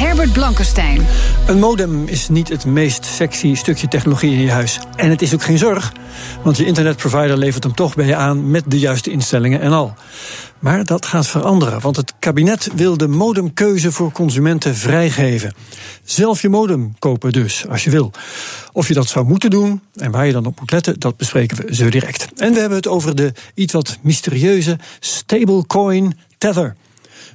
[0.00, 1.06] Herbert Blankenstein.
[1.46, 4.80] Een modem is niet het meest sexy stukje technologie in je huis.
[4.96, 5.92] En het is ook geen zorg,
[6.42, 9.94] want je internetprovider levert hem toch bij je aan met de juiste instellingen en al.
[10.58, 15.54] Maar dat gaat veranderen, want het kabinet wil de modemkeuze voor consumenten vrijgeven.
[16.04, 18.12] Zelf je modem kopen dus, als je wil.
[18.72, 21.56] Of je dat zou moeten doen en waar je dan op moet letten, dat bespreken
[21.56, 22.28] we zo direct.
[22.36, 26.76] En we hebben het over de iets wat mysterieuze stablecoin Tether.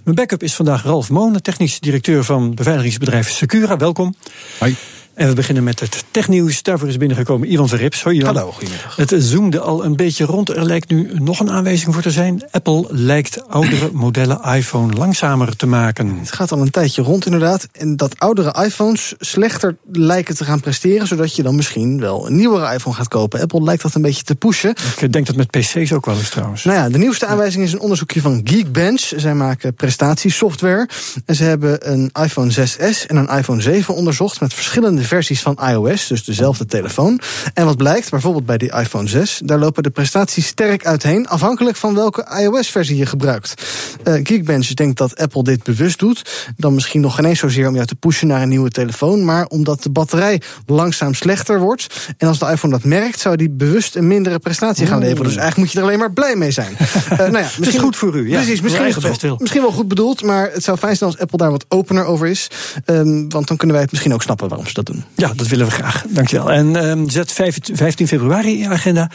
[0.06, 3.78] Mijn backup is vandaag Ralf Monen, technisch directeur van beveiligingsbedrijf Secura.
[3.78, 4.16] Welkom.
[4.60, 4.76] Hoi.
[5.16, 6.64] En we beginnen met het technieuws.
[6.64, 8.04] Daarvoor is binnengekomen Ivan Verrips.
[8.04, 8.36] Hoi Ivan.
[8.36, 8.96] Hallo, goedemiddag.
[8.96, 10.50] Het zoomde al een beetje rond.
[10.50, 12.44] Er lijkt nu nog een aanwijzing voor te zijn.
[12.52, 16.18] Apple lijkt oudere modellen iPhone langzamer te maken.
[16.20, 17.68] Het gaat al een tijdje rond inderdaad.
[17.72, 21.08] En dat oudere iPhones slechter lijken te gaan presteren...
[21.08, 23.42] zodat je dan misschien wel een nieuwere iPhone gaat kopen.
[23.42, 24.76] Apple lijkt dat een beetje te pushen.
[25.00, 26.64] Ik denk dat met PC's ook wel eens trouwens.
[26.64, 29.14] Nou ja, de nieuwste aanwijzing is een onderzoekje van Geekbench.
[29.16, 30.90] Zij maken prestatiesoftware.
[31.26, 34.40] En ze hebben een iPhone 6S en een iPhone 7 onderzocht...
[34.40, 37.20] met verschillende versies van iOS, dus dezelfde telefoon.
[37.54, 39.42] En wat blijkt, bijvoorbeeld bij die iPhone 6...
[39.44, 41.28] daar lopen de prestaties sterk uiteen...
[41.28, 43.64] afhankelijk van welke iOS-versie je gebruikt.
[44.04, 46.50] Uh, Geekbench denkt dat Apple dit bewust doet.
[46.58, 49.26] Dan misschien nog geen eens zozeer om jou te pushen naar een nieuwe telefoon...
[49.26, 52.14] maar omdat de batterij langzaam slechter wordt.
[52.18, 55.24] En als de iPhone dat merkt, zou die bewust een mindere prestatie gaan leveren.
[55.24, 56.78] Dus eigenlijk moet je er alleen maar blij mee zijn.
[57.12, 58.30] uh, nou ja, misschien, het is goed voor u.
[58.30, 60.24] Ja, precies, misschien, is het, wel, misschien wel goed bedoeld...
[60.24, 62.48] maar het zou fijn zijn als Apple daar wat opener over is.
[62.86, 64.95] Um, want dan kunnen wij het misschien ook snappen waarom ze dat doen.
[65.16, 66.04] Ja, dat willen we graag.
[66.10, 66.52] Dankjewel.
[66.52, 69.10] En um, zet 15 februari in je agenda.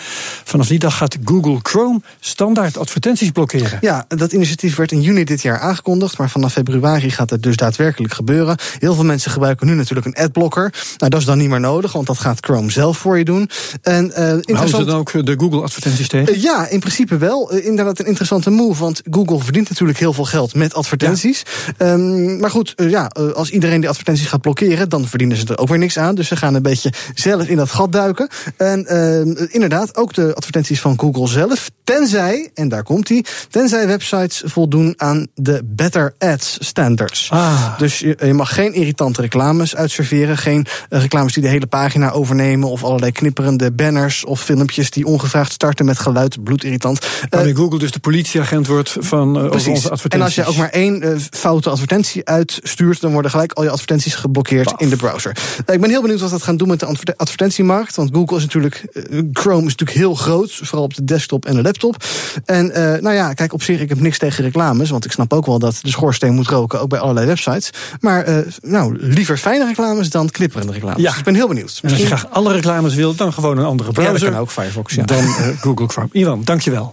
[0.44, 3.78] Vanaf die dag gaat Google Chrome standaard advertenties blokkeren.
[3.80, 6.18] Ja, dat initiatief werd in juni dit jaar aangekondigd.
[6.18, 8.56] Maar vanaf februari gaat het dus daadwerkelijk gebeuren.
[8.78, 10.72] Heel veel mensen gebruiken nu natuurlijk een adblocker.
[10.96, 13.50] Nou, dat is dan niet meer nodig, want dat gaat Chrome zelf voor je doen.
[13.82, 16.34] En, uh, Houden ze dan ook de Google-advertenties tegen?
[16.34, 17.54] Uh, ja, in principe wel.
[17.54, 18.80] Uh, inderdaad een interessante move.
[18.80, 21.42] Want Google verdient natuurlijk heel veel geld met advertenties.
[21.78, 21.92] Ja.
[21.92, 24.88] Um, maar goed, ja, als iedereen die advertenties gaat blokkeren...
[24.88, 26.14] dan verdienen ze er ook weer niks aan.
[26.14, 28.28] Dus ze gaan een beetje zelf in dat gat duiken.
[28.56, 31.70] En uh, inderdaad, ook de advertenties van Google zelf.
[31.84, 37.30] Tenzij, en daar komt hij, tenzij websites voldoen aan de Better Ads standards.
[37.30, 37.78] Ah.
[37.78, 40.38] Dus je, je, mag geen irritante reclames uitserveren.
[40.38, 42.68] Geen uh, reclames die de hele pagina overnemen.
[42.68, 47.06] Of allerlei knipperende banners of filmpjes die ongevraagd starten met geluid, bloedirritant.
[47.30, 49.68] Waarmee uh, Google dus de politieagent wordt van uh, precies.
[49.68, 50.36] onze advertenties.
[50.36, 54.14] En als je ook maar één foute advertentie uitstuurt, dan worden gelijk al je advertenties
[54.14, 54.80] geblokkeerd Paf.
[54.80, 55.36] in de browser.
[55.66, 57.96] Ik ben heel benieuwd wat dat gaan doen met de advertentiemarkt.
[57.96, 58.84] Want Google is natuurlijk,
[59.32, 60.60] Chrome is natuurlijk heel groot.
[60.62, 62.04] Vooral op de desktop en de laptop.
[62.44, 64.90] En uh, nou ja, kijk, op zich, ik heb niks tegen reclames.
[64.90, 67.70] Want ik snap ook wel dat de schoorsteen moet roken, ook bij allerlei websites.
[68.00, 71.02] Maar uh, nou, liever fijne reclames dan knipperende reclames.
[71.02, 71.08] Ja.
[71.08, 71.80] Dus ik ben heel benieuwd.
[71.82, 71.90] Misschien...
[71.90, 74.14] En als je graag alle reclames wil, dan gewoon een andere browser.
[74.14, 75.04] Ja, dat kan ook Firefox, ja.
[75.04, 76.08] Dan uh, Google Chrome.
[76.12, 76.92] Ivan, dankjewel.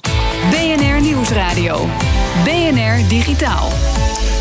[0.50, 1.88] BNR Nieuwsradio.
[2.44, 3.87] BNR Digitaal.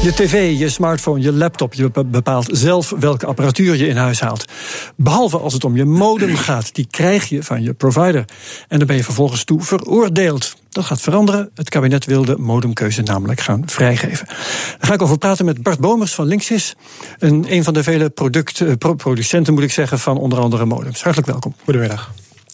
[0.03, 4.45] Je tv, je smartphone, je laptop, je bepaalt zelf welke apparatuur je in huis haalt.
[4.97, 8.25] Behalve als het om je modem gaat, die krijg je van je provider.
[8.69, 10.57] En dan ben je vervolgens toe veroordeeld.
[10.69, 11.51] Dat gaat veranderen.
[11.55, 14.27] Het kabinet wil de modemkeuze namelijk gaan vrijgeven.
[14.27, 16.75] Daar ga ik over praten met Bart Bomers van Linksys.
[17.19, 21.03] Een, een van de vele product, uh, producenten, moet ik zeggen, van onder andere modems.
[21.03, 21.55] Hartelijk welkom.
[21.65, 22.13] Goedemiddag.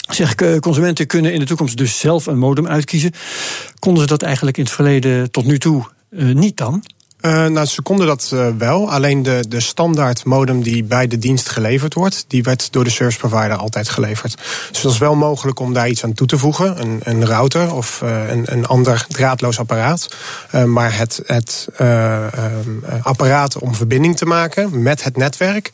[0.08, 3.12] Zeg, consumenten kunnen in de toekomst dus zelf een modem uitkiezen.
[3.78, 6.82] Konden ze dat eigenlijk in het verleden tot nu toe uh, niet dan?
[7.22, 8.90] Uh, nou, ze konden dat uh, wel.
[8.90, 12.90] Alleen de, de standaard modem die bij de dienst geleverd wordt, die werd door de
[12.90, 14.36] service provider altijd geleverd.
[14.70, 16.80] Dus dat is wel mogelijk om daar iets aan toe te voegen.
[16.80, 20.08] Een, een router of uh, een, een ander draadloos apparaat.
[20.66, 21.68] maar het, het
[23.02, 25.70] apparaat om verbinding te maken met het netwerk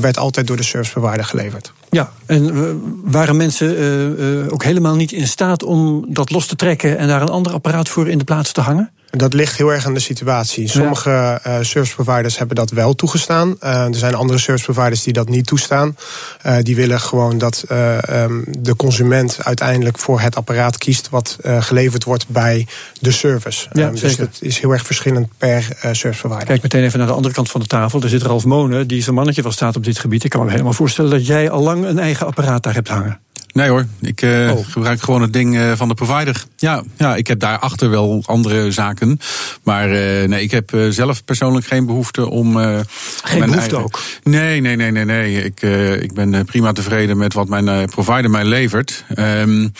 [0.00, 1.72] werd altijd door de service provider geleverd.
[1.90, 7.08] Ja, en waren mensen ook helemaal niet in staat om dat los te trekken en
[7.08, 8.90] daar een ander apparaat voor in de plaats te hangen?
[9.10, 10.68] Dat ligt heel erg aan de situatie.
[10.68, 11.40] Sommige ja.
[11.46, 13.56] uh, service providers hebben dat wel toegestaan.
[13.64, 15.96] Uh, er zijn andere service providers die dat niet toestaan.
[16.46, 17.64] Uh, die willen gewoon dat
[18.12, 22.66] um, de consument uiteindelijk voor het apparaat kiest wat geleverd wordt bij
[23.00, 23.68] de service.
[23.72, 26.46] Ja, um, dus dat is heel erg verschillend per service provider.
[26.46, 28.02] Kijk meteen even naar de andere kant van de tafel.
[28.02, 30.24] Er zit Ralf Monen, die zo'n mannetje van staat op dit gebied.
[30.24, 33.20] Ik kan me helemaal voorstellen dat jij al lang een eigen apparaat daar hebt hangen.
[33.52, 34.66] Nee hoor, ik uh, oh.
[34.66, 36.44] gebruik gewoon het ding uh, van de provider.
[36.56, 39.20] Ja, ja, ik heb daarachter wel andere zaken.
[39.62, 42.56] Maar uh, nee, ik heb zelf persoonlijk geen behoefte om.
[42.56, 42.84] geen
[43.24, 43.82] behoefte eigen...
[43.82, 44.00] ook?
[44.22, 45.44] Nee, nee, nee, nee, nee.
[45.44, 45.62] Ik,
[46.02, 49.04] ik ben prima tevreden met wat mijn provider mij levert.
[49.18, 49.72] Um,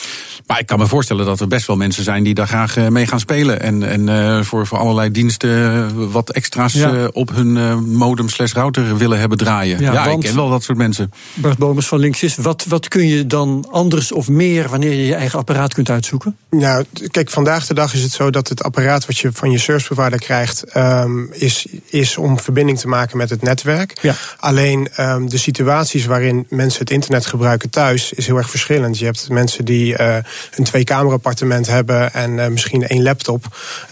[0.48, 3.06] maar ik kan me voorstellen dat er best wel mensen zijn die daar graag mee
[3.06, 3.60] gaan spelen.
[3.60, 7.08] En, en voor, voor allerlei diensten wat extra's ja.
[7.12, 9.80] op hun modem slash router willen hebben draaien.
[9.80, 11.12] Ja, ja ik ken wel dat soort mensen.
[11.34, 15.14] Bart Bomers van Linksys, wat, wat kun je dan anders of meer wanneer je je
[15.14, 16.36] eigen apparaat kunt uitzoeken?
[16.50, 19.58] Nou, kijk, vandaag de dag is het zo dat het apparaat wat je van je
[19.58, 23.98] service provider krijgt, um, is, is om verbinding te maken met het netwerk.
[24.02, 24.14] Ja.
[24.38, 28.98] Alleen um, de situaties waarin mensen het internet gebruiken thuis is heel erg verschillend.
[28.98, 30.16] Je hebt mensen die uh,
[30.56, 33.44] een twee-kamer appartement hebben en uh, misschien één laptop.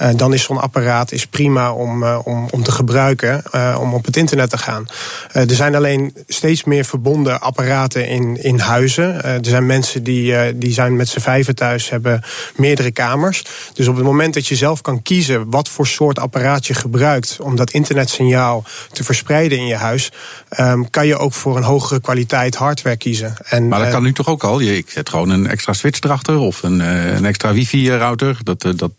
[0.03, 3.43] Uh, dan is zo'n apparaat is prima om, om, om te gebruiken,
[3.79, 4.87] om op het internet te gaan.
[5.33, 9.25] er zijn alleen steeds meer verbonden apparaten in, in huizen.
[9.25, 12.23] er zijn mensen die, die zijn met z'n vijven thuis, hebben
[12.57, 13.45] meerdere kamers.
[13.73, 17.37] Dus op het moment dat je zelf kan kiezen wat voor soort apparaat je gebruikt
[17.41, 20.13] om dat internetsignaal te verspreiden in je huis,
[20.61, 23.35] um, kan je ook voor een hogere kwaliteit hardware kiezen.
[23.49, 24.61] En, maar dat kan nu toch ook al?
[24.61, 28.39] Ik zet gewoon een extra switch erachter of een, uh, een extra wifi-router.
[28.43, 28.93] Dat, dat,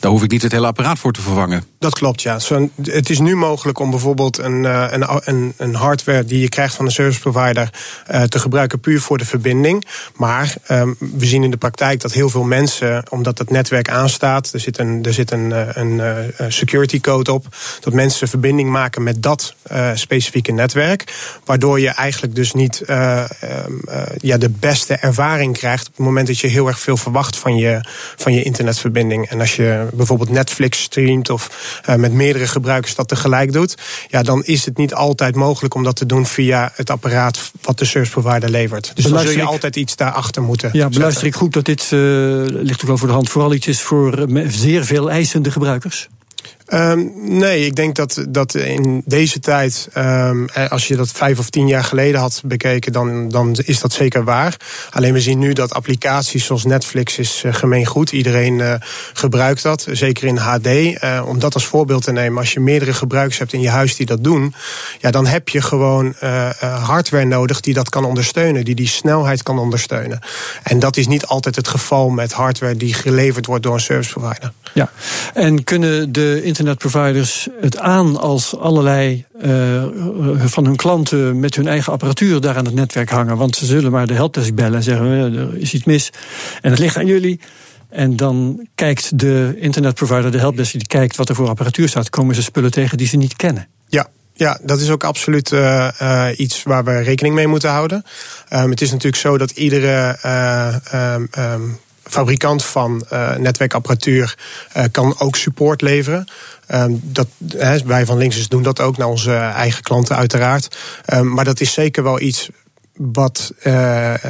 [0.00, 1.64] daar hoef ik niet het hele apparaat voor te vervangen.
[1.78, 2.38] Dat klopt, ja.
[2.82, 6.84] Het is nu mogelijk om bijvoorbeeld een, een, een, een hardware die je krijgt van
[6.84, 7.70] een service provider
[8.28, 9.84] te gebruiken puur voor de verbinding.
[10.16, 14.52] Maar um, we zien in de praktijk dat heel veel mensen, omdat het netwerk aanstaat,
[14.52, 17.46] er zit een, er zit een, eh, een, eh, security code op,
[17.80, 19.54] dat mensen verbinding maken met dat
[19.94, 21.14] specifieke netwerk.
[21.44, 23.24] Waardoor je eigenlijk dus niet uh,
[24.16, 27.56] ja, de beste ervaring krijgt op het moment dat je heel erg veel verwacht van
[27.56, 27.80] je,
[28.16, 29.28] van je internetverbinding.
[29.40, 31.50] Als je bijvoorbeeld Netflix streamt of
[31.96, 33.74] met meerdere gebruikers dat tegelijk doet,
[34.08, 37.78] ja, dan is het niet altijd mogelijk om dat te doen via het apparaat wat
[37.78, 38.92] de service provider levert.
[38.94, 40.70] Dus dan zul je altijd iets daarachter moeten.
[40.72, 41.90] Ja, beluister ik goed dat dit, uh,
[42.46, 46.08] ligt ook wel voor de hand, vooral iets is voor eh, zeer veel eisende gebruikers?
[46.74, 51.50] Um, nee, ik denk dat, dat in deze tijd, um, als je dat vijf of
[51.50, 54.56] tien jaar geleden had bekeken, dan, dan is dat zeker waar.
[54.90, 58.12] Alleen we zien nu dat applicaties zoals Netflix is uh, gemeengoed.
[58.12, 58.74] Iedereen uh,
[59.12, 60.68] gebruikt dat, zeker in HD.
[61.24, 64.06] Om dat als voorbeeld te nemen, als je meerdere gebruikers hebt in je huis die
[64.06, 64.54] dat doen,
[64.98, 66.14] ja, dan heb je gewoon
[66.60, 70.18] hardware nodig die dat kan ondersteunen, die die snelheid kan ondersteunen.
[70.62, 74.12] En dat is niet altijd het geval met hardware die geleverd wordt door een service
[74.12, 74.52] provider.
[74.74, 74.90] Ja,
[75.34, 79.84] en kunnen de internetproviders het aan als allerlei uh,
[80.36, 83.36] van hun klanten met hun eigen apparatuur daar aan het netwerk hangen?
[83.36, 86.10] Want ze zullen maar de helpdesk bellen en zeggen: er is iets mis
[86.60, 87.40] en het ligt aan jullie.
[87.88, 92.34] En dan kijkt de internetprovider, de helpdesk, die kijkt wat er voor apparatuur staat, komen
[92.34, 93.68] ze spullen tegen die ze niet kennen.
[93.88, 98.04] Ja, ja, dat is ook absoluut uh, iets waar we rekening mee moeten houden.
[98.52, 100.16] Um, het is natuurlijk zo dat iedere
[100.92, 101.78] um, um,
[102.10, 104.38] fabrikant van uh, netwerkapparatuur
[104.76, 106.26] uh, kan ook support leveren.
[106.74, 107.26] Um, dat,
[107.84, 110.76] wij van Linksys doen dat ook naar onze eigen klanten uiteraard.
[111.14, 112.48] Um, maar dat is zeker wel iets
[113.12, 113.72] wat, uh,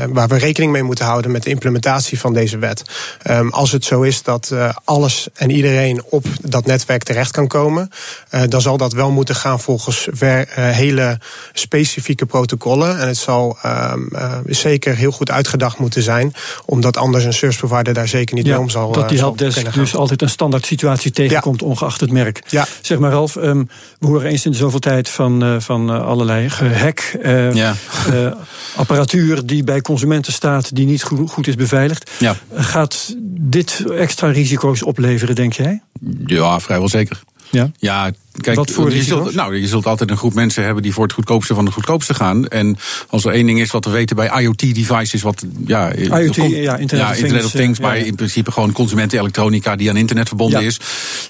[0.08, 2.82] waar we rekening mee moeten houden met de implementatie van deze wet.
[3.30, 7.46] Um, als het zo is dat uh, alles en iedereen op dat netwerk terecht kan
[7.46, 7.90] komen,
[8.34, 11.18] uh, dan zal dat wel moeten gaan volgens ver, hele
[11.52, 13.00] specifieke protocollen.
[13.00, 14.08] En het zal um,
[14.46, 16.34] zeker heel goed uitgedacht moeten zijn,
[16.64, 18.92] omdat anders een service provider daar zeker niet ja, mee om zal.
[18.92, 21.66] Dat die helpdesk dus altijd een standaard situatie tegenkomt, ja.
[21.66, 22.42] ongeacht het merk.
[22.46, 22.66] Ja.
[22.80, 23.68] Zeg maar, Ralf, um,
[23.98, 27.16] we horen eens in de zoveel tijd van, van allerlei gehack.
[27.52, 27.74] ja
[28.76, 32.10] apparatuur die bij consumenten staat, die niet goed, is beveiligd.
[32.18, 32.36] Ja.
[32.54, 35.82] Gaat dit extra risico's opleveren, denk jij?
[36.26, 37.22] Ja, vrijwel zeker.
[37.50, 37.70] Ja?
[37.78, 40.92] Ja, kijk, Wat voor je zult, nou, je zult altijd een groep mensen hebben die
[40.92, 42.48] voor het goedkoopste van het goedkoopste gaan.
[42.48, 46.76] En als er één ding is wat we weten bij IoT-devices, wat ja, IoT, ja,
[46.76, 48.06] Internet, ja, internet of Things, maar ja, ja.
[48.06, 50.80] in principe gewoon consumentenelektronica die aan internet verbonden is.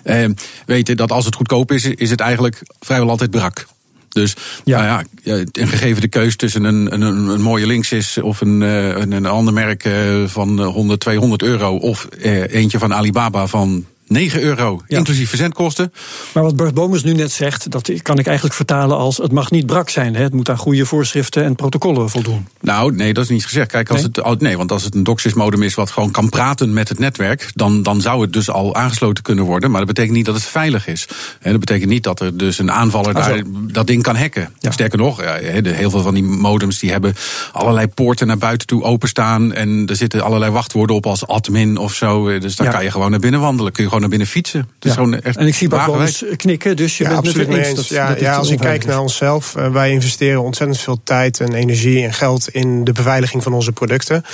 [0.02, 0.24] Eh,
[0.66, 3.66] weten dat als het goedkoop is, is het eigenlijk vrijwel altijd brak.
[4.10, 4.82] Dus ja.
[4.82, 9.12] Nou ja, een gegeven de keus tussen een, een, een mooie Linksys of een, een,
[9.12, 9.88] een ander merk
[10.26, 12.08] van 100, 200 euro of
[12.48, 14.98] eentje van Alibaba van 9 euro, ja.
[14.98, 15.92] inclusief verzendkosten.
[16.34, 19.16] Maar wat Bart Bomers nu net zegt, dat kan ik eigenlijk vertalen als...
[19.16, 20.22] het mag niet brak zijn, hè?
[20.22, 22.48] het moet aan goede voorschriften en protocollen voldoen.
[22.60, 23.70] Nou, nee, dat is niet gezegd.
[23.70, 24.24] Kijk, als nee?
[24.24, 27.50] het, nee, want als het een DOCSIS-modem is wat gewoon kan praten met het netwerk...
[27.54, 29.70] Dan, dan zou het dus al aangesloten kunnen worden.
[29.70, 31.08] Maar dat betekent niet dat het veilig is.
[31.40, 34.54] En dat betekent niet dat er dus een aanvaller ah, daar dat ding kan hacken.
[34.58, 34.70] Ja.
[34.70, 35.20] Sterker nog,
[35.62, 37.14] heel veel van die modems die hebben
[37.52, 39.52] allerlei poorten naar buiten toe openstaan...
[39.52, 42.38] en er zitten allerlei wachtwoorden op als admin of zo.
[42.38, 42.72] Dus daar ja.
[42.72, 43.72] kan je gewoon naar binnen wandelen.
[43.72, 44.68] Kun je gewoon gewoon naar binnen fietsen.
[44.78, 45.20] Dus ja.
[45.20, 47.76] echt en ik zie Bart eens knikken, dus je ja, bent absoluut mee eens.
[47.76, 51.52] Dat, ja, ja, als ik kijk naar onszelf, uh, wij investeren ontzettend veel tijd en
[51.52, 54.24] energie en geld in de beveiliging van onze producten.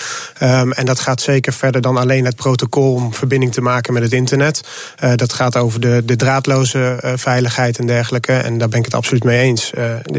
[0.42, 4.02] Um, en dat gaat zeker verder dan alleen het protocol om verbinding te maken met
[4.02, 4.68] het internet.
[5.04, 8.32] Uh, dat gaat over de, de draadloze uh, veiligheid en dergelijke.
[8.32, 9.72] En daar ben ik het absoluut mee eens.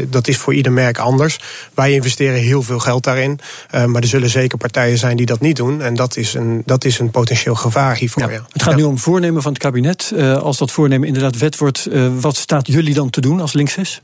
[0.08, 1.40] dat is voor ieder merk anders.
[1.74, 3.40] Wij investeren heel veel geld daarin.
[3.86, 5.82] maar er zullen zeker partijen zijn die dat niet doen.
[5.82, 8.30] En dat is een, dat is een potentieel gevaar hiervoor.
[8.30, 8.46] Ja.
[8.52, 10.12] Het gaat nu om voornemen van het kabinet.
[10.40, 11.88] als dat voornemen inderdaad wet wordt,
[12.20, 14.00] wat staat jullie dan te doen als linkses?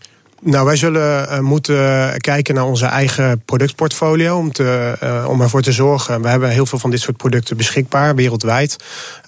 [0.46, 4.36] Nou, wij zullen uh, moeten kijken naar onze eigen productportfolio.
[4.36, 6.22] Om, te, uh, om ervoor te zorgen.
[6.22, 8.76] We hebben heel veel van dit soort producten beschikbaar wereldwijd.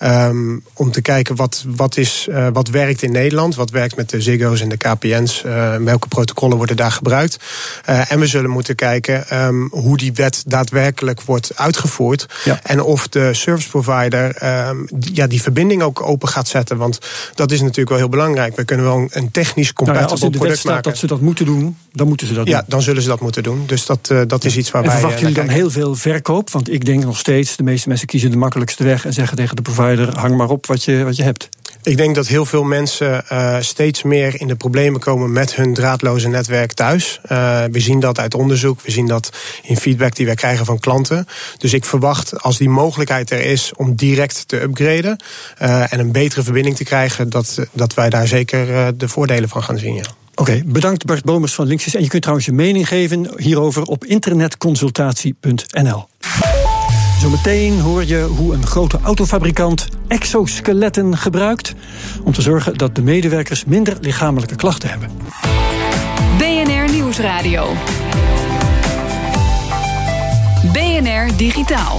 [0.03, 3.55] Um, om te kijken wat, wat, is, uh, wat werkt in Nederland.
[3.55, 5.43] Wat werkt met de Ziggo's en de KPN's.
[5.81, 7.39] welke protocollen worden daar gebruikt.
[7.85, 12.27] en we zullen moeten kijken um, hoe die wet daadwerkelijk wordt uitgevoerd.
[12.45, 12.61] Ja.
[12.63, 16.77] En of de service provider um, ja, die verbinding ook open gaat zetten.
[16.77, 16.99] Want
[17.35, 18.57] dat is natuurlijk wel heel belangrijk.
[18.57, 22.27] We kunnen wel een technisch compatible nou ja, product maken dat moeten doen, dan moeten
[22.27, 22.61] ze dat ja, doen.
[22.61, 23.63] Ja, dan zullen ze dat moeten doen.
[23.67, 24.99] Dus dat, uh, dat is iets waar en wij.
[24.99, 26.51] verwachten jullie dan heel veel verkoop?
[26.51, 29.57] Want ik denk nog steeds, de meeste mensen kiezen de makkelijkste weg en zeggen tegen
[29.57, 31.49] de provider: hang maar op wat je, wat je hebt.
[31.87, 35.75] Ik denk dat heel veel mensen uh, steeds meer in de problemen komen met hun
[35.75, 37.21] draadloze netwerk thuis.
[37.33, 39.31] Uh, we zien dat uit onderzoek, we zien dat
[39.63, 41.27] in feedback die wij krijgen van klanten.
[41.59, 45.23] Dus ik verwacht als die mogelijkheid er is om direct te upgraden
[45.63, 49.63] uh, en een betere verbinding te krijgen, dat, dat wij daar zeker de voordelen van
[49.63, 49.95] gaan zien.
[49.95, 50.05] Ja.
[50.39, 51.95] Oké, bedankt Bart Bomers van Linksys.
[51.95, 56.09] En je kunt trouwens je mening geven hierover op internetconsultatie.nl.
[57.21, 61.75] Zometeen hoor je hoe een grote autofabrikant exoskeletten gebruikt
[62.25, 65.11] om te zorgen dat de medewerkers minder lichamelijke klachten hebben.
[66.39, 67.73] BNR Nieuwsradio.
[70.73, 71.99] BNR Digitaal.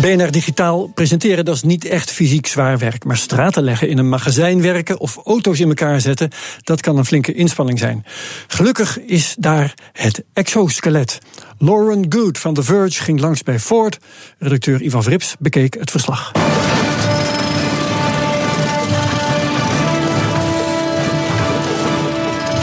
[0.00, 3.04] BNR Digitaal presenteren, dat is niet echt fysiek zwaar werk.
[3.04, 6.30] Maar straten leggen, in een magazijn werken of auto's in elkaar zetten,
[6.62, 8.04] dat kan een flinke inspanning zijn.
[8.46, 11.18] Gelukkig is daar het exoskelet.
[11.58, 13.98] Lauren Good van The Verge ging langs bij Ford.
[14.38, 16.32] Redacteur Ivan Vrips bekeek het verslag.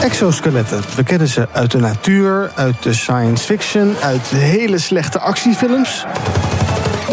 [0.02, 0.84] Exoskeletten.
[0.96, 6.06] We kennen ze uit de natuur, uit de science fiction, uit hele slechte actiefilms.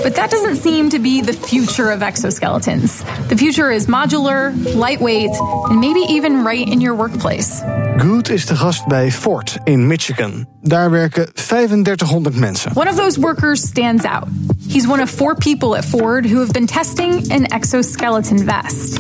[0.05, 3.03] But that doesn't seem to be the future of exoskeletons.
[3.31, 5.31] The future is modular, lightweight,
[5.71, 7.63] and maybe even right in your workplace.
[7.97, 10.47] Good is de gast bij Ford in Michigan.
[10.61, 12.71] Daar werken 3500 mensen.
[12.75, 14.29] One of those workers stands out.
[14.69, 18.99] He's one of four people at Ford who have been testing an exoskeleton vest.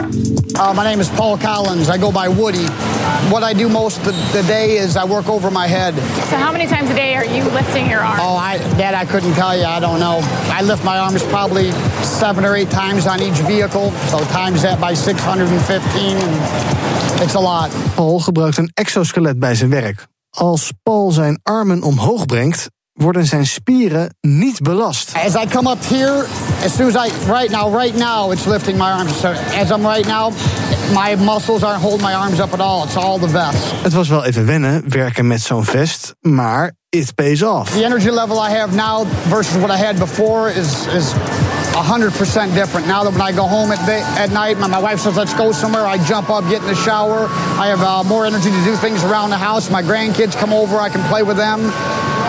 [0.54, 1.88] Uh, my name is Paul Collins.
[1.88, 2.66] I go by Woody.
[3.30, 5.94] What I do most of the day is I work over my head.
[6.28, 8.20] So, how many times a day are you lifting your arm?
[8.20, 9.64] Oh, I, that I couldn't tell you.
[9.64, 10.20] I don't know.
[10.52, 11.72] I lift my arms probably
[12.02, 13.92] seven or eight times on each vehicle.
[14.08, 16.16] So, times that by 615.
[16.16, 17.70] And it's a lot.
[17.94, 20.06] Paul gebruikt een exoskelet bij zijn werk.
[20.30, 25.12] Als Paul zijn armen omhoog brengt, worden zijn spieren niet belast.
[25.26, 26.24] As I come up here,
[26.64, 29.20] as soon as I right now, right now, it's lifting my arms.
[29.20, 30.32] So as I'm right now,
[30.92, 32.84] my muscles aren't holding my arms up at all.
[32.84, 33.72] It's all the vest.
[33.82, 37.70] Het was wel even wennen werken met zo'n vest, maar it pays off.
[37.70, 41.12] The energy level I have now versus what I had before is is
[41.74, 42.86] 100% different.
[42.86, 45.34] Now that when I go home at, day, at night, my, my wife says, let's
[45.34, 47.26] go somewhere, I jump up, get in the shower.
[47.58, 49.70] I have uh, more energy to do things around the house.
[49.70, 51.60] My grandkids come over, I can play with them.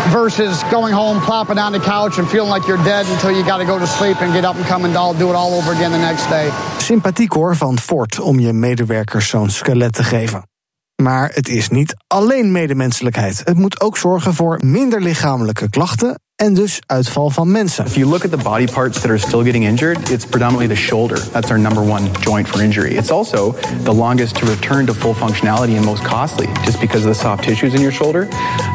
[0.10, 3.58] Versus going home, plopping on the couch and feeling like you're dead until you got
[3.58, 5.72] to go to sleep and get up and come and all, do it all over
[5.72, 6.50] again the next day.
[6.78, 10.55] Sympathiek hoor van Ford om je medewerkers zo'n skelet te geven.
[11.02, 13.42] Maar het is niet alleen medemenselijkheid.
[13.44, 17.86] Het moet ook zorgen voor minder lichamelijke klachten en dus uitval van mensen.
[17.86, 20.82] If you look at the body parts that are still getting injured, it's predominantly the
[20.82, 21.32] shoulder.
[21.32, 22.96] That's our number one joint for injury.
[22.96, 27.14] It's also the longest to return to full functionality and most costly, just because of
[27.14, 28.28] the soft tissues in your shoulder.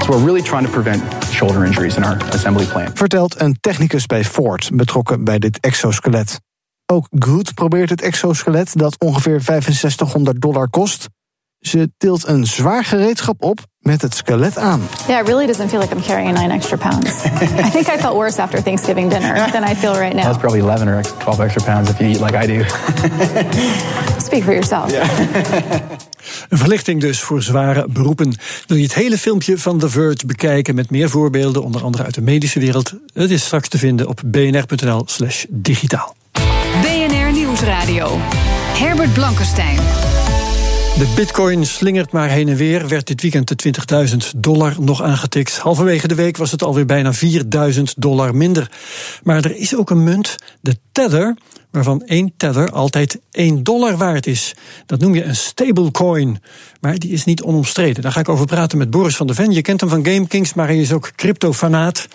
[0.04, 2.98] So we're really trying to prevent shoulder injuries in our assembly plant.
[2.98, 6.40] Vertelt een technicus bij Ford, betrokken bij dit exoskelet.
[6.86, 11.08] Ook Good probeert het exoskelet dat ongeveer 6500 dollar kost
[11.60, 14.80] ze tilt een zwaar gereedschap op met het skelet aan.
[15.06, 17.24] Yeah, it really doesn't feel like I'm carrying nine extra pounds.
[17.24, 20.22] I think I felt worse after Thanksgiving dinner than I feel right now.
[20.22, 22.64] That's probably 11 or 12 extra pounds if you eat like I do.
[24.28, 24.92] Speak for yourself.
[26.48, 28.34] Een verlichting dus voor zware beroepen.
[28.66, 32.14] Wil je het hele filmpje van The Verge bekijken met meer voorbeelden, onder andere uit
[32.14, 32.94] de medische wereld?
[33.12, 36.16] Het is straks te vinden op bnr.nl/slash digitaal.
[36.82, 38.16] BNR Nieuwsradio.
[38.78, 39.78] Herbert Blankenstein.
[40.98, 42.88] De bitcoin slingert maar heen en weer.
[42.88, 43.72] Werd dit weekend de
[44.10, 45.58] 20.000 dollar nog aangetikt.
[45.58, 47.12] Halverwege de week was het alweer bijna
[47.74, 48.70] 4.000 dollar minder.
[49.22, 51.36] Maar er is ook een munt, de Tether,
[51.70, 54.54] waarvan één tether altijd 1 dollar waard is.
[54.86, 56.38] Dat noem je een stablecoin.
[56.80, 58.02] Maar die is niet onomstreden.
[58.02, 59.52] Daar ga ik over praten met Boris van der Ven.
[59.52, 62.08] Je kent hem van GameKings, maar hij is ook cryptofanaat.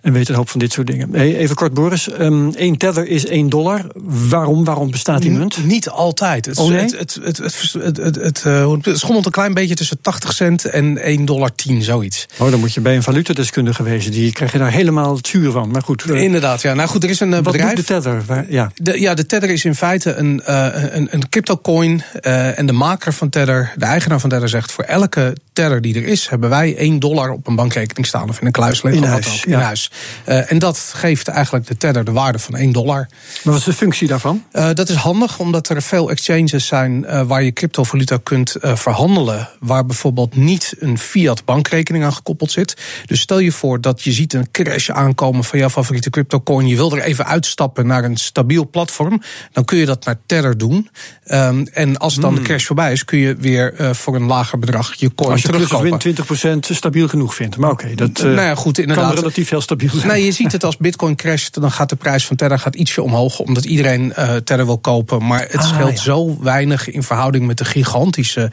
[0.00, 1.14] En weet een hoop van dit soort dingen.
[1.14, 2.08] even kort, Boris.
[2.20, 3.86] Um, één tether is 1 dollar.
[4.28, 4.64] Waarom?
[4.64, 5.64] Waarom bestaat die munt?
[5.64, 6.46] niet altijd.
[6.46, 6.78] Het, oh, nee?
[6.78, 7.38] het, het, het,
[7.72, 8.44] het, het, het,
[8.84, 12.26] het schommelt een klein beetje tussen 80 cent en 1 dollar 10, zoiets.
[12.38, 14.10] Oh, dan moet je bij een valutadeskundige wezen.
[14.10, 15.70] Die krijg je daar helemaal het zuur van.
[15.70, 16.04] Maar goed.
[16.06, 16.74] Uh, Inderdaad, ja.
[16.74, 17.74] Nou goed, er is een uh, wat bedrijf.
[17.74, 18.22] de tether?
[18.26, 18.72] Waar, ja.
[18.86, 20.42] De, ja, de tether is in feite een,
[20.96, 22.02] een, een cryptocoin.
[22.54, 24.72] en de maker van tether, de eigenaar van tether zegt...
[24.72, 28.28] voor elke tether die er is, hebben wij 1 dollar op een bankrekening staan...
[28.28, 29.44] of in een kluis in huis.
[29.44, 29.90] in huis.
[30.24, 33.08] en dat geeft eigenlijk de tether de waarde van 1 dollar.
[33.42, 34.44] Maar wat is de functie daarvan?
[34.50, 37.26] dat is handig, omdat er veel exchanges zijn...
[37.26, 39.48] waar je cryptovaluta kunt verhandelen...
[39.60, 42.76] waar bijvoorbeeld niet een fiat bankrekening aan gekoppeld zit.
[43.06, 46.66] Dus stel je voor dat je ziet een crash aankomen van jouw favoriete cryptocoin.
[46.66, 49.22] Je wil er even uitstappen naar een stabiel platform.
[49.52, 50.88] Dan kun je dat naar Tether doen.
[51.26, 54.58] Um, en als dan de crash voorbij is, kun je weer uh, voor een lager
[54.58, 55.98] bedrag je coin als je terugkopen.
[55.98, 57.56] Plus win 20% stabiel genoeg vindt.
[57.56, 59.06] Maar oké, okay, dat uh, nou ja, goed, inderdaad.
[59.06, 60.06] kan relatief heel stabiel zijn.
[60.06, 63.02] Nee, je ziet het als bitcoin crasht, dan gaat de prijs van Tether gaat ietsje
[63.02, 63.38] omhoog.
[63.38, 65.26] Omdat iedereen uh, Tether wil kopen.
[65.26, 66.02] Maar het ah, scheelt ja.
[66.02, 68.50] zo weinig in verhouding met de gigantische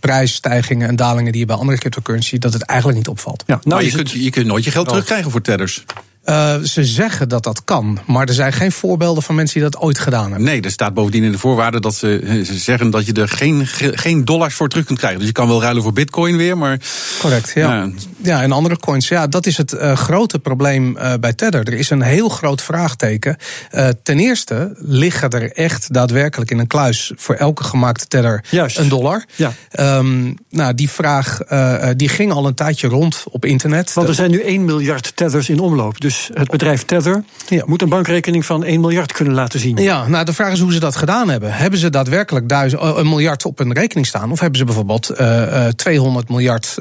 [0.00, 3.44] prijsstijgingen en dalingen die je bij andere cryptocurrency, dat het eigenlijk niet opvalt.
[3.46, 5.84] Ja, nou, maar je, kunt, je kunt nooit je geld terugkrijgen voor tethers.
[6.26, 9.80] Uh, ze zeggen dat dat kan, maar er zijn geen voorbeelden van mensen die dat
[9.80, 10.42] ooit gedaan hebben.
[10.42, 13.66] Nee, er staat bovendien in de voorwaarden dat ze, ze zeggen dat je er geen,
[13.66, 15.18] geen dollars voor terug kunt krijgen.
[15.18, 16.78] Dus je kan wel ruilen voor bitcoin weer, maar...
[17.18, 17.74] Correct, ja.
[17.74, 17.90] Ja,
[18.26, 19.08] ja en andere coins.
[19.08, 21.66] Ja, dat is het uh, grote probleem uh, bij Tether.
[21.66, 23.36] Er is een heel groot vraagteken.
[24.02, 28.78] ten eerste liggen er echt daadwerkelijk in een kluis voor elke gemaakte Tether Juist.
[28.78, 29.24] een dollar.
[29.36, 29.52] Ja.
[29.80, 31.38] Um, nou, die vraag
[31.96, 33.92] die ging al een tijdje rond op internet.
[33.92, 36.00] Want er zijn nu 1 miljard Tethers in omloop.
[36.00, 37.62] Dus het bedrijf Tether ja.
[37.66, 39.76] moet een bankrekening van 1 miljard kunnen laten zien.
[39.76, 41.52] Ja, nou de vraag is hoe ze dat gedaan hebben.
[41.52, 44.30] Hebben ze daadwerkelijk duizend, een miljard op een rekening staan?
[44.30, 46.76] Of hebben ze bijvoorbeeld uh, 200 miljard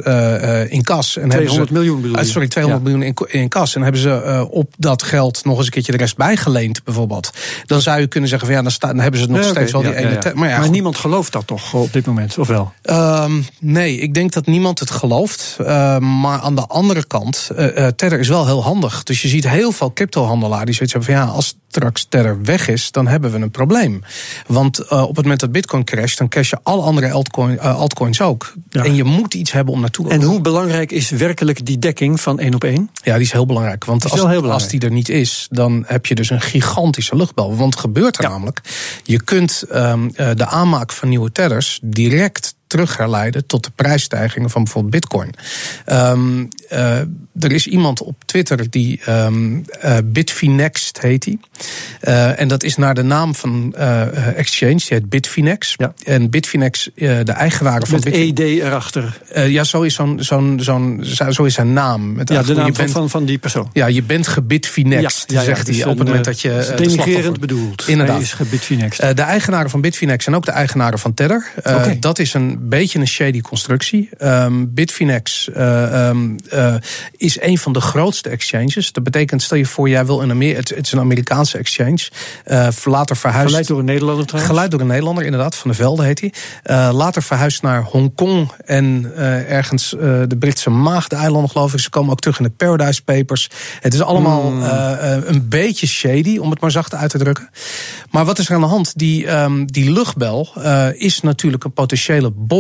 [0.70, 1.18] in kas?
[1.18, 2.26] En 200 ze, miljoen bedoel je?
[2.26, 2.92] Sorry, 200 ja.
[2.92, 3.76] miljoen in, in kas.
[3.76, 7.32] En hebben ze op dat geld nog eens een keertje de rest bijgeleend bijvoorbeeld?
[7.66, 9.74] Dan zou je kunnen zeggen van ja, dan, sta, dan hebben ze nog nee, steeds
[9.74, 10.34] okay, wel die ene...
[10.36, 12.74] Maar, maar niemand gelooft dat toch op dit moment, of wel?
[12.84, 15.58] Um, nee, ik denk dat niemand het gelooft.
[15.62, 17.50] Uh, maar aan de andere kant,
[17.96, 19.04] Tether is wel heel handig.
[19.04, 22.68] Dus je ziet heel veel cryptohandelaren die zoiets hebben van ja, als straks Tether weg
[22.68, 24.04] is, dan hebben we een probleem.
[24.48, 28.22] Want uh, op het moment dat Bitcoin crasht, dan crashen alle andere altcoin, uh, altcoins
[28.22, 28.54] ook.
[28.70, 28.84] Ja.
[28.84, 32.22] En je moet iets hebben om naartoe te En hoe belangrijk is werkelijk die dekking
[32.22, 32.90] van één op één?
[33.04, 33.86] Ja, die is heel belangrijk.
[33.86, 34.54] Want als, belangrijk.
[34.54, 37.56] als die er niet is, dan heb je dus een gigantische luchtbel.
[37.56, 38.30] Want gebeurt er ja.
[38.30, 38.62] namelijk.
[39.04, 44.50] Je kunt um, uh, de aanmaak van nieuwe tethers direct terug herleiden tot de prijsstijgingen
[44.50, 45.34] van bijvoorbeeld Bitcoin.
[45.86, 46.98] Um, uh,
[47.40, 51.38] er is iemand op Twitter die um, uh, Bitfinex heet hij.
[52.02, 53.76] Uh, en dat is naar de naam van
[54.36, 55.74] exchange, die heet Bitfinex.
[55.78, 55.94] Ja.
[56.04, 59.22] En Bitfinex, de eigenaren van Met ED erachter.
[59.48, 62.14] ja, zo is, zo'n, zo'n, zo'n, zo is zijn naam.
[62.14, 63.70] Met ja, de naam bent, van, van die persoon.
[63.74, 66.74] Ja, je bent gebitfinext, ja, ja, zegt hij dus op het moment dat je.
[66.76, 67.88] denigrerend bedoeld.
[67.88, 68.16] Inderdaad.
[68.16, 69.16] Hij is gebitfinext.
[69.16, 71.52] de eigenaren van Bitfinex en ook de eigenaren van Tether.
[71.58, 72.00] Okay.
[72.00, 74.10] Dat is een beetje een shady constructie.
[74.20, 76.76] Um, Bitfinex uh, um, uh,
[77.18, 78.92] is een van de grootste exchanges.
[78.92, 80.60] Dat betekent, stel je voor, jij wil in Amerika.
[80.60, 82.10] Het, het is een Amerikaanse exchange.
[82.46, 83.48] Uh, later verhuisd.
[83.48, 84.54] Geleid door een Nederlander trouwens.
[84.54, 85.56] Geleid door een Nederlander, inderdaad.
[85.56, 86.34] Van de Velde heet hij.
[86.92, 89.12] Later verhuisd naar Hongkong en
[89.48, 91.80] ergens de Britse Maagdeilanden, geloof ik.
[91.80, 93.50] Ze komen ook terug in de Paradise Papers.
[93.80, 94.64] Het is allemaal mm.
[95.26, 97.50] een beetje shady, om het maar zacht uit te drukken.
[98.10, 98.98] Maar wat is er aan de hand?
[98.98, 100.50] Die, um, die luchtbel
[100.98, 102.52] is natuurlijk een potentiële bom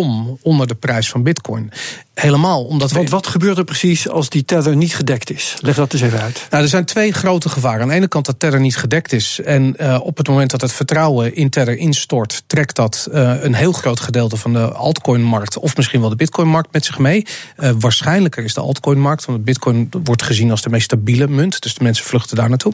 [0.41, 1.71] onder de prijs van Bitcoin.
[2.13, 5.55] Helemaal omdat Want wat gebeurt er precies als die tether niet gedekt is?
[5.59, 6.47] Leg dat eens even uit.
[6.49, 7.81] Nou, er zijn twee grote gevaren.
[7.81, 9.39] Aan de ene kant dat tether niet gedekt is.
[9.45, 13.53] En uh, op het moment dat het vertrouwen in tether instort, trekt dat uh, een
[13.53, 17.25] heel groot gedeelte van de altcoinmarkt, of misschien wel de bitcoinmarkt met zich mee.
[17.57, 21.61] Uh, waarschijnlijker is de altcoinmarkt, want bitcoin wordt gezien als de meest stabiele munt.
[21.61, 22.73] Dus de mensen vluchten daar naartoe.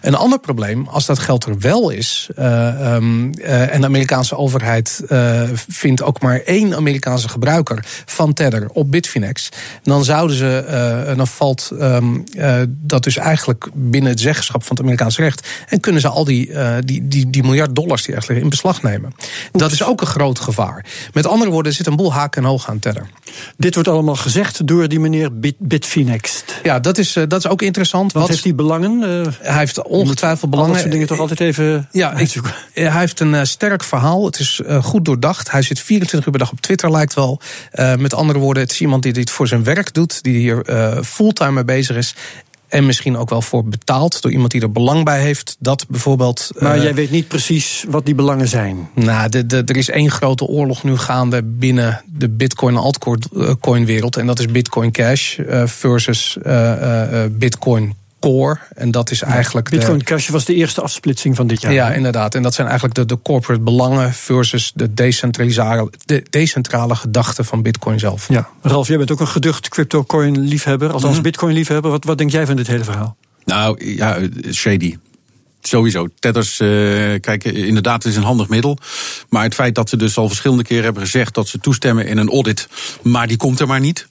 [0.00, 5.02] Een ander probleem, als dat geld er wel is, um, en de Amerikaanse overheid
[5.68, 9.48] vindt ook maar één Amerikaanse gebruiker van tether op Bitfinex,
[9.82, 10.64] dan zouden ze,
[11.08, 15.48] uh, dan valt um, uh, dat dus eigenlijk binnen het zeggenschap van het Amerikaanse recht.
[15.68, 18.82] En kunnen ze al die, uh, die, die, die miljard dollars die eigenlijk in beslag
[18.82, 19.14] nemen.
[19.52, 20.84] Dat is ook een groot gevaar.
[21.12, 23.06] Met andere woorden, er zit een boel haken en hoog aan Tether.
[23.56, 26.44] Dit wordt allemaal gezegd door die meneer Bit, Bitfinex.
[26.62, 28.12] Ja, dat is, dat is ook interessant.
[28.12, 29.00] Wat, Wat heeft hij belangen?
[29.40, 30.72] hij heeft ongetwijfeld belangen.
[30.72, 32.40] Dat soort dingen toch altijd even ja, ik,
[32.72, 34.24] hij heeft een sterk verhaal.
[34.24, 35.50] Het is goed doordacht.
[35.50, 37.40] Hij zit 24 uur per dag op Twitter, lijkt wel.
[37.98, 41.02] met andere woorden, het is iemand die dit voor zijn werk doet, die hier uh,
[41.02, 42.14] fulltime mee bezig is.
[42.68, 45.56] En misschien ook wel voor betaald door iemand die er belang bij heeft.
[45.58, 46.50] Dat bijvoorbeeld.
[46.58, 48.88] Maar jij weet niet precies wat die belangen zijn.
[48.94, 54.16] Nou, de, de, er is één grote oorlog nu gaande binnen de Bitcoin altcoin wereld.
[54.16, 56.36] En dat is Bitcoin Cash versus
[57.30, 58.58] Bitcoin core.
[58.74, 59.70] En dat is eigenlijk.
[59.70, 61.72] Bitcoin Cash was de eerste afsplitsing van dit jaar.
[61.72, 62.34] Ja, inderdaad.
[62.34, 67.62] En dat zijn eigenlijk de, de corporate belangen versus de decentrale, de decentrale gedachte van
[67.62, 68.28] Bitcoin zelf.
[68.28, 71.90] Ja, Ralf, jij bent ook een geducht crypto-coin-liefhebber, althans mm Bitcoin-liefhebber.
[71.90, 73.16] Wat, wat denk jij van dit hele verhaal?
[73.44, 74.18] Nou, ja,
[74.50, 74.96] shady.
[75.62, 76.08] Sowieso.
[76.18, 76.68] Tethers, uh,
[77.20, 78.78] kijk, inderdaad, het is een handig middel.
[79.28, 82.18] Maar het feit dat ze dus al verschillende keren hebben gezegd dat ze toestemmen in
[82.18, 82.68] een audit,
[83.02, 84.08] maar die komt er maar niet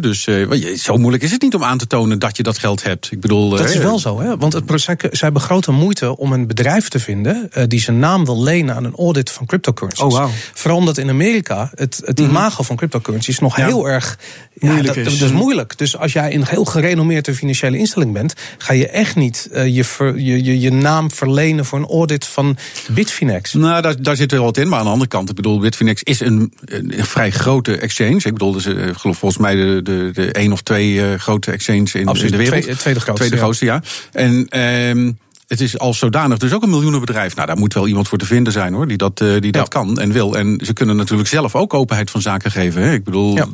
[0.00, 2.82] dus uh, zo moeilijk is het niet om aan te tonen dat je dat geld
[2.82, 3.12] hebt.
[3.12, 4.36] Ik bedoel, dat is eh, wel zo, hè?
[4.36, 7.98] Want het, zij, zij hebben grote moeite om een bedrijf te vinden uh, die zijn
[7.98, 10.04] naam wil lenen aan een audit van cryptocurrencies.
[10.04, 10.30] Oh, wow.
[10.52, 12.28] Vooral omdat in Amerika het, het mhm.
[12.28, 14.18] imago van cryptocurrencies nog heel erg
[14.60, 15.18] moeilijk dat, is.
[15.18, 15.78] Dat is moeilijk.
[15.78, 19.84] Dus als jij een heel gerenommeerde financiële instelling bent, ga je echt niet je,
[20.16, 22.56] je, je, je, naam verlenen voor een audit van
[22.88, 23.52] Bitfinex.
[23.52, 24.68] Nou, daar, daar zit wel wat in.
[24.68, 28.16] Maar aan de andere kant, ik bedoel, Bitfinex is een, een vrij grote exchange.
[28.16, 31.94] Ik bedoel, dus, geloof volgens mij de, de, de één of twee uh, grote exchanges
[31.94, 32.62] in, in, de wereld.
[32.62, 33.26] Tweede, tweede grootste.
[33.26, 33.82] Tweede grootste, ja.
[34.12, 35.10] En ehm
[35.48, 37.34] het is als zodanig dus ook een miljoenenbedrijf.
[37.34, 39.68] Nou, daar moet wel iemand voor te vinden zijn hoor, die dat, uh, die dat
[39.68, 40.34] kan en wil.
[40.34, 42.82] En ze kunnen natuurlijk zelf ook openheid van zaken geven.
[42.82, 42.92] Hè.
[42.92, 43.46] Ik bedoel, ja.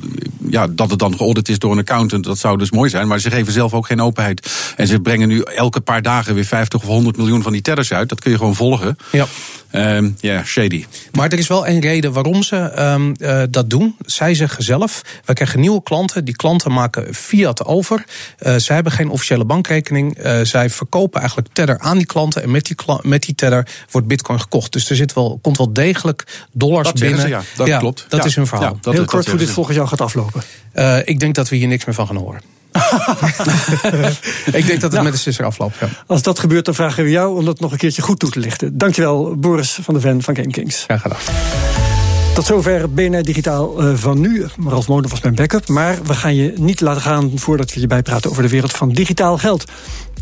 [0.48, 0.66] ja.
[0.66, 3.08] dat het dan geaudit is door een accountant, dat zou dus mooi zijn.
[3.08, 4.52] Maar ze geven zelf ook geen openheid.
[4.76, 7.92] En ze brengen nu elke paar dagen weer 50 of 100 miljoen van die tellers
[7.92, 8.08] uit.
[8.08, 8.96] Dat kun je gewoon volgen.
[9.12, 9.26] Ja.
[9.74, 10.84] Um, yeah, shady.
[11.12, 13.96] Maar er is wel een reden waarom ze um, uh, dat doen.
[14.06, 16.24] Zij zeggen zelf: wij krijgen nieuwe klanten.
[16.24, 18.04] Die klanten maken fiat over.
[18.46, 20.24] Uh, zij hebben geen officiële bankrekening.
[20.24, 22.42] Uh, zij verkopen eigenlijk Tether aan die klanten.
[22.42, 24.72] En met die, met die Tether wordt Bitcoin gekocht.
[24.72, 27.20] Dus er zit wel, komt wel degelijk dollars dat binnen.
[27.20, 28.06] Ze, ja, dat ja, klopt.
[28.08, 28.26] Dat ja.
[28.26, 28.72] is hun verhaal.
[28.72, 30.42] Ja, dat, Heel kort hoe dit volgens jou gaat aflopen.
[31.04, 32.40] ik denk dat we hier niks meer van gaan horen.
[34.52, 35.76] ik denk dat het nou, met de sisser afloopt.
[35.80, 35.88] Ja.
[36.06, 38.40] Als dat gebeurt, dan vragen we jou om dat nog een keertje goed toe te
[38.40, 38.78] lichten.
[38.78, 40.82] Dankjewel, Boris van de Ven van GameKings.
[40.82, 41.18] Graag gedaan.
[42.34, 44.46] Tot zover BNR Digitaal uh, van nu.
[44.66, 45.68] Ralf Molen was mijn backup.
[45.68, 48.88] Maar we gaan je niet laten gaan voordat we je bijpraten over de wereld van
[48.88, 49.64] digitaal geld.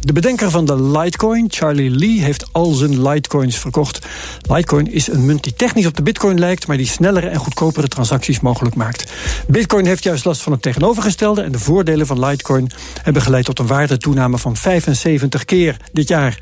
[0.04, 4.06] De bedenker van de Litecoin, Charlie Lee, heeft al zijn Litecoins verkocht.
[4.40, 7.88] Litecoin is een munt die technisch op de Bitcoin lijkt, maar die snellere en goedkopere
[7.88, 9.12] transacties mogelijk maakt.
[9.46, 12.70] Bitcoin heeft juist last van het tegenovergestelde en de voordelen van Litecoin
[13.02, 16.38] hebben geleid tot een waardetoename van 75 keer dit jaar.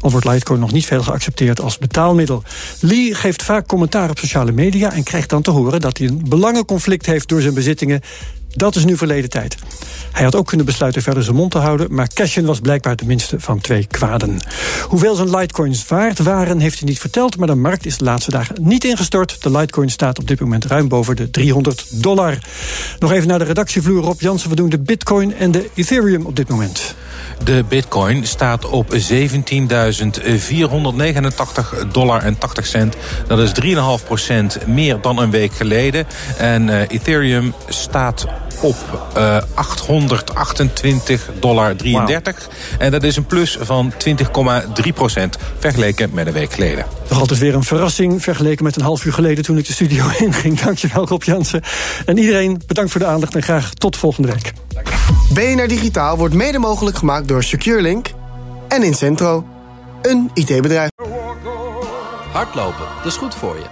[0.00, 2.42] Al wordt Litecoin nog niet veel geaccepteerd als betaalmiddel.
[2.80, 6.24] Lee geeft vaak commentaar op sociale media en krijgt dan te horen dat hij een
[6.28, 8.00] belangenconflict heeft door zijn bezittingen
[8.54, 9.56] dat is nu verleden tijd.
[10.12, 13.04] Hij had ook kunnen besluiten verder zijn mond te houden, maar cashen was blijkbaar de
[13.04, 14.38] minste van twee kwaden.
[14.88, 18.30] Hoeveel zijn Litecoins waard waren, heeft hij niet verteld, maar de markt is de laatste
[18.30, 19.42] dagen niet ingestort.
[19.42, 22.38] De Litecoin staat op dit moment ruim boven de 300 dollar.
[22.98, 24.02] Nog even naar de redactievloer.
[24.02, 26.94] Rob Jansen, we doen de Bitcoin en de Ethereum op dit moment.
[27.44, 28.98] De bitcoin staat op 17.489
[31.92, 32.96] dollar en 80 cent.
[33.26, 33.52] Dat is
[34.62, 36.06] 3,5% meer dan een week geleden.
[36.38, 38.47] En uh, Ethereum staat op
[39.16, 42.48] uh, 828 dollar 33.
[42.78, 46.84] En dat is een plus van 20,3 procent vergeleken met een week geleden.
[47.08, 50.04] Nog altijd weer een verrassing vergeleken met een half uur geleden toen ik de studio
[50.18, 50.60] inging.
[50.60, 51.62] Dankjewel Rob Jansen.
[52.06, 54.52] En iedereen bedankt voor de aandacht en graag tot volgende week.
[55.32, 58.06] BNR Digitaal wordt mede mogelijk gemaakt door SecureLink
[58.68, 59.46] en Incentro,
[60.02, 60.90] een IT-bedrijf.
[62.32, 63.64] Hardlopen, dat is goed voor je.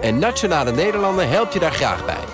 [0.00, 2.33] En Nationale Nederlanden helpt je daar graag bij.